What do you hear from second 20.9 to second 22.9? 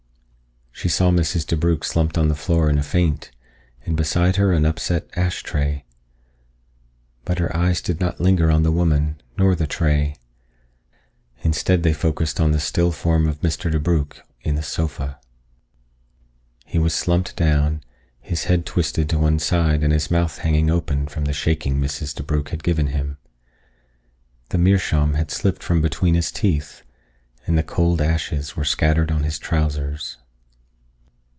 from the shaking Mrs. DeBrugh had given